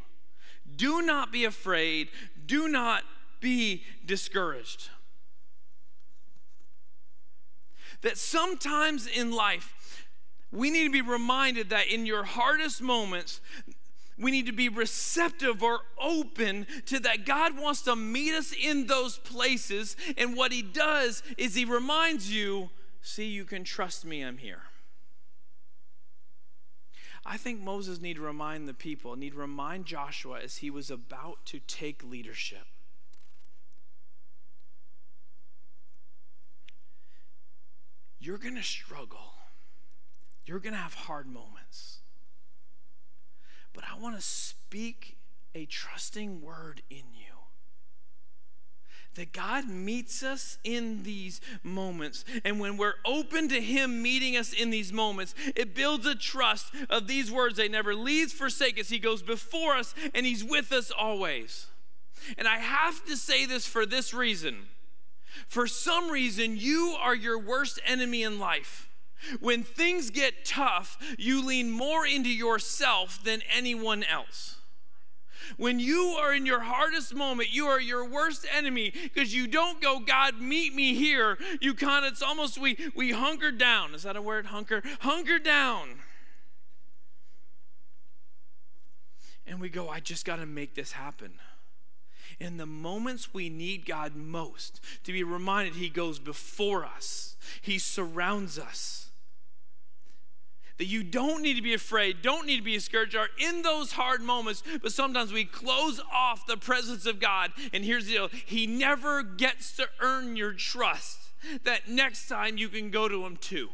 [0.76, 2.10] Do not be afraid.
[2.46, 3.04] Do not
[3.40, 4.90] be discouraged
[8.02, 10.08] that sometimes in life,
[10.52, 13.42] we need to be reminded that in your hardest moments,
[14.18, 18.88] we need to be receptive or open to that God wants to meet us in
[18.88, 19.98] those places.
[20.18, 22.70] And what He does is He reminds you
[23.02, 24.64] see, you can trust me, I'm here.
[27.26, 30.92] I think Moses need to remind the people, need to remind Joshua as he was
[30.92, 32.66] about to take leadership
[38.26, 39.34] you're going to struggle.
[40.46, 42.00] You're going to have hard moments.
[43.74, 45.18] But I want to speak
[45.54, 47.26] a trusting word in you.
[49.16, 52.26] That God meets us in these moments.
[52.44, 56.74] And when we're open to Him meeting us in these moments, it builds a trust
[56.90, 57.56] of these words.
[57.56, 58.90] They never leaves, forsake us.
[58.90, 61.68] He goes before us, and He's with us always.
[62.38, 64.68] And I have to say this for this reason
[65.48, 68.90] for some reason, you are your worst enemy in life.
[69.40, 74.58] When things get tough, you lean more into yourself than anyone else.
[75.58, 79.82] When you are in your hardest moment, you are your worst enemy because you don't
[79.82, 81.38] go, God, meet me here.
[81.62, 83.94] You kind of, it's almost we we hunker down.
[83.94, 84.48] Is that a word?
[84.48, 84.82] Hunker?
[85.02, 85.90] Hunker down.
[89.48, 91.34] And we go, I just got to make this happen
[92.40, 97.78] in the moments we need God most, to be reminded He goes before us, He
[97.78, 99.10] surrounds us.
[100.78, 103.94] That you don't need to be afraid, don't need to be discouraged, are in those
[103.94, 107.52] hard moments, but sometimes we close off the presence of God.
[107.72, 111.20] And here's the deal He never gets to earn your trust
[111.64, 113.70] that next time you can go to Him too.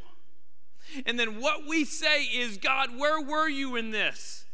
[1.05, 4.45] And then what we say is, God, where were you in this?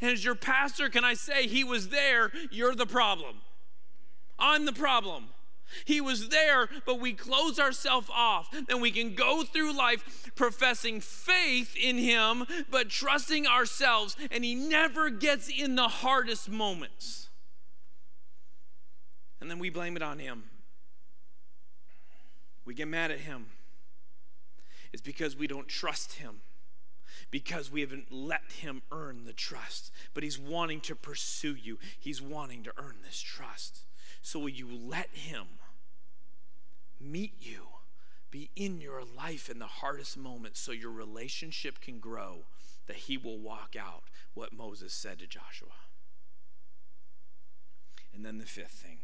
[0.00, 3.36] And as your pastor, can I say, He was there, you're the problem.
[4.40, 5.28] I'm the problem.
[5.84, 8.50] He was there, but we close ourselves off.
[8.66, 14.54] Then we can go through life professing faith in Him, but trusting ourselves, and He
[14.54, 17.28] never gets in the hardest moments.
[19.40, 20.44] And then we blame it on Him.
[22.64, 23.46] We get mad at Him.
[24.92, 26.40] It's because we don't trust Him
[27.30, 29.92] because we haven't let him earn the trust.
[30.14, 33.82] But he's wanting to pursue you, he's wanting to earn this trust.
[34.22, 35.46] So will you let Him
[37.00, 37.66] meet you,
[38.30, 42.44] be in your life in the hardest moments so your relationship can grow,
[42.86, 44.04] that He will walk out
[44.34, 45.68] what Moses said to Joshua?
[48.14, 48.98] And then the fifth thing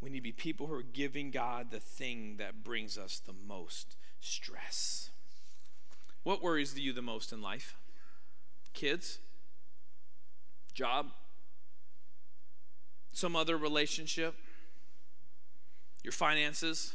[0.00, 3.34] we need to be people who are giving God the thing that brings us the
[3.46, 5.10] most stress.
[6.22, 7.76] What worries you the most in life?
[8.72, 9.18] Kids?
[10.72, 11.10] Job?
[13.12, 14.34] Some other relationship,
[16.02, 16.94] your finances,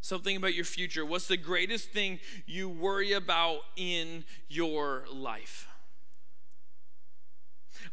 [0.00, 1.04] something about your future.
[1.04, 5.69] What's the greatest thing you worry about in your life?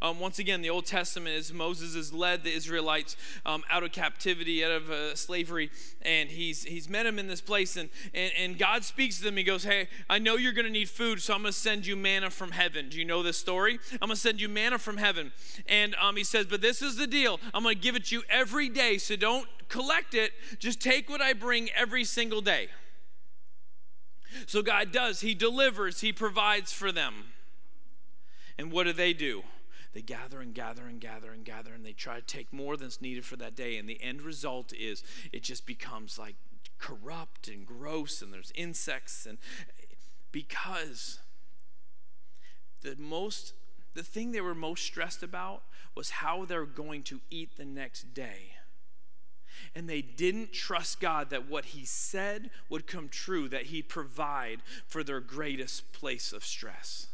[0.00, 3.90] Um, once again, the Old Testament is Moses has led the Israelites um, out of
[3.90, 5.70] captivity, out of uh, slavery,
[6.02, 9.36] and he's he's met them in this place, and, and and God speaks to them.
[9.36, 11.84] He goes, "Hey, I know you're going to need food, so I'm going to send
[11.84, 13.80] you manna from heaven." Do you know this story?
[13.94, 15.32] I'm going to send you manna from heaven,
[15.66, 17.40] and um, he says, "But this is the deal.
[17.52, 20.30] I'm going to give it to you every day, so don't collect it.
[20.60, 22.68] Just take what I bring every single day."
[24.46, 25.22] So God does.
[25.22, 26.02] He delivers.
[26.02, 27.32] He provides for them.
[28.58, 29.42] And what do they do?
[29.98, 33.02] They gather and gather and gather and gather, and they try to take more than's
[33.02, 33.76] needed for that day.
[33.78, 36.36] And the end result is it just becomes like
[36.78, 39.26] corrupt and gross, and there's insects.
[39.26, 39.38] And
[40.30, 41.18] because
[42.82, 43.54] the most,
[43.94, 45.64] the thing they were most stressed about
[45.96, 48.52] was how they're going to eat the next day
[49.74, 54.60] and they didn't trust God that what He said would come true, that He'd provide
[54.86, 57.08] for their greatest place of stress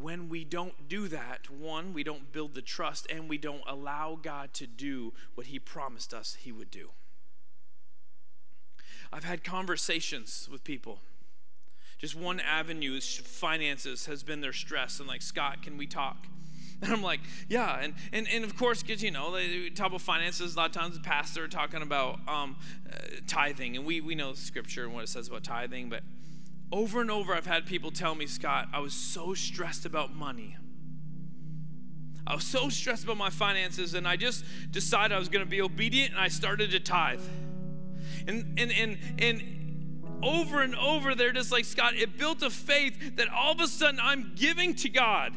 [0.00, 4.18] when we don't do that, one, we don't build the trust and we don't allow
[4.20, 6.90] God to do what He promised us He would do.
[9.12, 11.00] I've had conversations with people.
[11.98, 16.26] Just one avenue finances has been their stress, and like, Scott, can we talk?
[16.82, 17.78] And I'm like, yeah.
[17.80, 20.54] And, and, and of course, because, you know, they talk about finances.
[20.54, 22.56] A lot of times the pastor talking about um,
[22.92, 23.76] uh, tithing.
[23.76, 25.88] And we, we know scripture and what it says about tithing.
[25.88, 26.02] But
[26.72, 30.56] over and over, I've had people tell me, Scott, I was so stressed about money.
[32.26, 35.50] I was so stressed about my finances, and I just decided I was going to
[35.50, 37.20] be obedient, and I started to tithe.
[38.26, 39.42] And and and and
[40.22, 41.94] over and over, they're just like Scott.
[41.94, 45.34] It built a faith that all of a sudden I'm giving to God.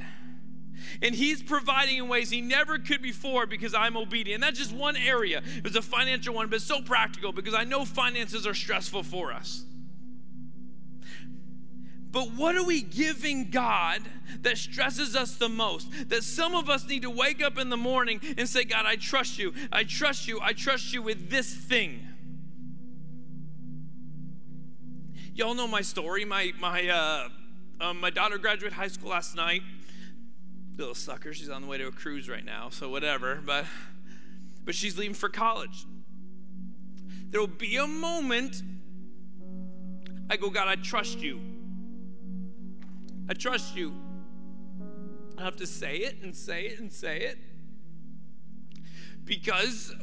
[1.01, 4.35] And he's providing in ways he never could before because I'm obedient.
[4.35, 5.43] And that's just one area.
[5.57, 9.03] It was a financial one, but it's so practical because I know finances are stressful
[9.03, 9.65] for us.
[12.11, 14.01] But what are we giving God
[14.41, 16.09] that stresses us the most?
[16.09, 18.95] That some of us need to wake up in the morning and say, God, I
[18.95, 19.53] trust you.
[19.71, 20.39] I trust you.
[20.41, 22.07] I trust you with this thing.
[25.35, 26.25] Y'all know my story.
[26.25, 27.29] My, my, uh,
[27.79, 29.61] um, my daughter graduated high school last night.
[30.77, 31.33] Little sucker.
[31.33, 33.41] She's on the way to a cruise right now, so whatever.
[33.45, 33.65] But,
[34.65, 35.85] but she's leaving for college.
[37.29, 38.63] There will be a moment
[40.29, 41.39] I go, God, I trust you.
[43.29, 43.93] I trust you.
[45.37, 47.37] I have to say it and say it and say it
[49.23, 49.93] because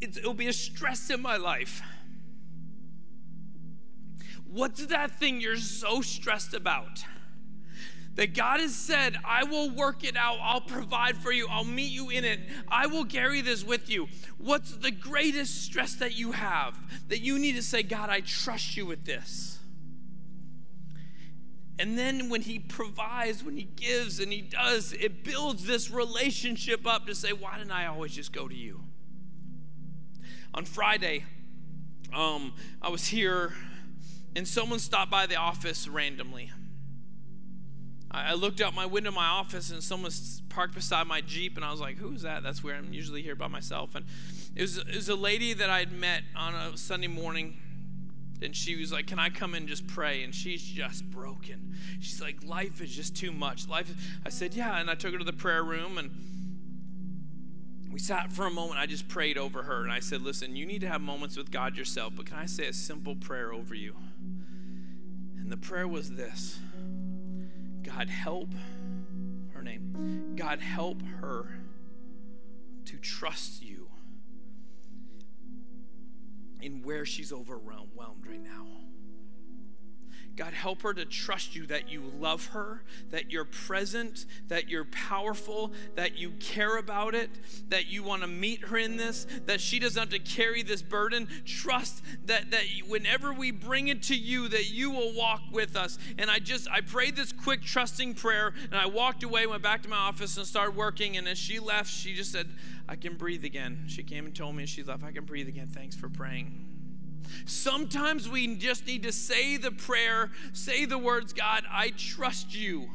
[0.00, 1.82] it'll be a stress in my life.
[4.46, 7.04] What's that thing you're so stressed about?
[8.14, 10.38] That God has said, I will work it out.
[10.40, 11.48] I'll provide for you.
[11.50, 12.40] I'll meet you in it.
[12.68, 14.08] I will carry this with you.
[14.38, 18.76] What's the greatest stress that you have that you need to say, God, I trust
[18.76, 19.57] you with this?
[21.78, 26.86] And then when he provides, when he gives and he does, it builds this relationship
[26.86, 28.80] up to say, why didn't I always just go to you?
[30.54, 31.24] On Friday,
[32.12, 32.52] um,
[32.82, 33.52] I was here
[34.34, 36.50] and someone stopped by the office randomly.
[38.10, 40.10] I, I looked out my window of my office and someone
[40.48, 42.42] parked beside my Jeep and I was like, who's that?
[42.42, 43.94] That's where I'm usually here by myself.
[43.94, 44.04] And
[44.56, 47.58] it was, it was a lady that I had met on a Sunday morning
[48.40, 50.22] and she was like, Can I come and just pray?
[50.22, 51.74] And she's just broken.
[52.00, 53.68] She's like, Life is just too much.
[53.68, 53.92] Life.
[54.24, 54.78] I said, Yeah.
[54.78, 56.10] And I took her to the prayer room and
[57.92, 58.78] we sat for a moment.
[58.78, 61.50] I just prayed over her and I said, Listen, you need to have moments with
[61.50, 63.94] God yourself, but can I say a simple prayer over you?
[65.36, 66.58] And the prayer was this
[67.82, 68.54] God, help
[69.54, 70.34] her name.
[70.36, 71.58] God, help her
[72.84, 73.67] to trust you
[76.60, 78.77] in where she's overwhelmed right now.
[80.38, 84.84] God, help her to trust you that you love her, that you're present, that you're
[84.84, 87.28] powerful, that you care about it,
[87.70, 90.80] that you want to meet her in this, that she doesn't have to carry this
[90.80, 91.26] burden.
[91.44, 95.98] Trust that, that whenever we bring it to you, that you will walk with us.
[96.18, 99.82] And I just, I prayed this quick, trusting prayer, and I walked away, went back
[99.82, 101.16] to my office, and started working.
[101.16, 102.46] And as she left, she just said,
[102.88, 103.86] I can breathe again.
[103.88, 105.66] She came and told me as she left, I can breathe again.
[105.66, 106.77] Thanks for praying.
[107.44, 112.90] Sometimes we just need to say the prayer, say the words, God, I trust you.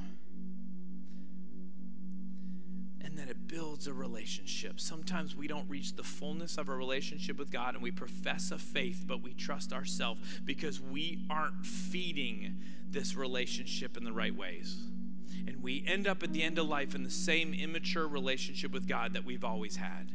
[3.01, 4.79] And then it builds a relationship.
[4.79, 8.57] Sometimes we don't reach the fullness of a relationship with God and we profess a
[8.57, 12.57] faith, but we trust ourselves because we aren't feeding
[12.89, 14.83] this relationship in the right ways.
[15.47, 18.87] And we end up at the end of life in the same immature relationship with
[18.87, 20.11] God that we've always had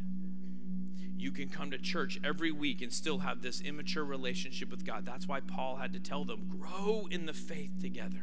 [1.21, 5.05] you can come to church every week and still have this immature relationship with God.
[5.05, 8.23] That's why Paul had to tell them, grow in the faith together.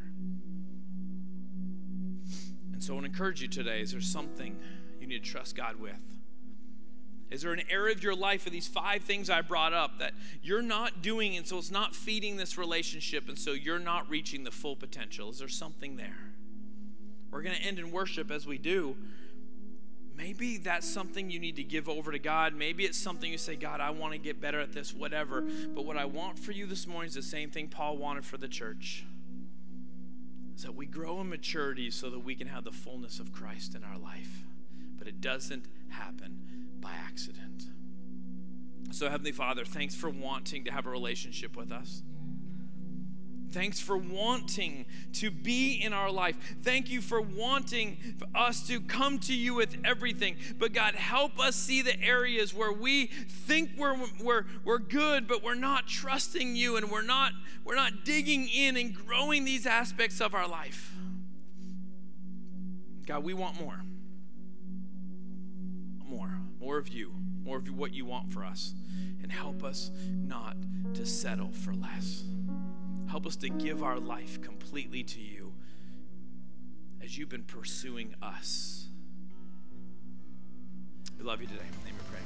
[2.72, 4.58] And so I want to encourage you today is there something
[5.00, 6.00] you need to trust God with?
[7.30, 10.12] Is there an area of your life of these five things I brought up that
[10.42, 14.44] you're not doing, and so it's not feeding this relationship, and so you're not reaching
[14.44, 15.30] the full potential?
[15.30, 16.18] Is there something there?
[17.32, 18.96] We're going to end in worship as we do.
[20.16, 22.54] Maybe that's something you need to give over to God.
[22.54, 25.42] Maybe it's something you say, God, I want to get better at this, whatever.
[25.42, 28.38] But what I want for you this morning is the same thing Paul wanted for
[28.38, 29.04] the church
[30.56, 33.74] is that we grow in maturity so that we can have the fullness of Christ
[33.74, 34.44] in our life.
[34.98, 37.64] But it doesn't happen by accident.
[38.90, 42.02] So, Heavenly Father, thanks for wanting to have a relationship with us.
[43.50, 46.36] Thanks for wanting to be in our life.
[46.62, 47.98] Thank you for wanting
[48.34, 50.36] us to come to you with everything.
[50.58, 55.42] But God, help us see the areas where we think we're, we're, we're good, but
[55.42, 57.32] we're not trusting you and we're not,
[57.64, 60.92] we're not digging in and growing these aspects of our life.
[63.06, 63.80] God, we want more.
[66.08, 67.12] more more of you,
[67.44, 68.74] more of what you want for us,
[69.22, 70.56] and help us not
[70.94, 72.24] to settle for less.
[73.08, 75.52] Help us to give our life completely to you
[77.02, 78.88] as you've been pursuing us.
[81.18, 81.62] We love you today.
[81.62, 82.20] In the name we pray.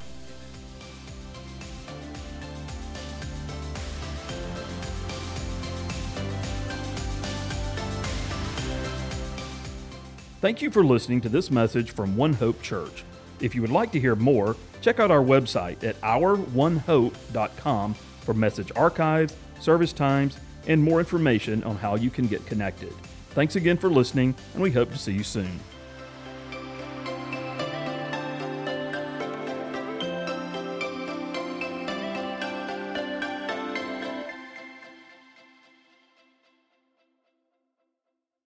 [10.41, 13.05] Thank you for listening to this message from One Hope Church.
[13.41, 18.72] If you would like to hear more, check out our website at ouronehope.com for message
[18.74, 22.92] archives, service times, and more information on how you can get connected.
[23.30, 25.61] Thanks again for listening, and we hope to see you soon.